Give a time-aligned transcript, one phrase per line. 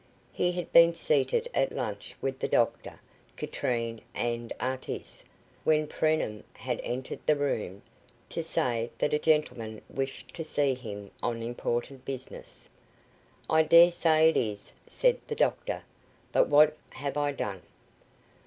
[0.33, 2.99] He had been seated at lunch with the doctor,
[3.37, 5.23] Katrine, and Artis,
[5.63, 7.83] when Preenham had entered the room,
[8.29, 12.67] to say that a gentleman wished to see him on important business.
[13.47, 15.83] "I dare say it is," said the doctor,
[16.31, 17.61] "but what have I done?"